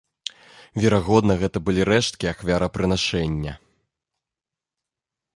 [0.83, 3.53] Верагодна, гэта былі рэшткі ахвярапрынашэння.